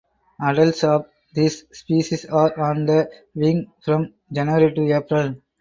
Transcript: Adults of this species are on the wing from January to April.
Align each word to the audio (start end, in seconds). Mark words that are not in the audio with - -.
Adults 0.41 0.83
of 0.83 1.05
this 1.35 1.63
species 1.73 2.25
are 2.25 2.57
on 2.59 2.87
the 2.87 3.07
wing 3.35 3.71
from 3.85 4.11
January 4.33 4.73
to 4.73 4.91
April. 4.91 5.35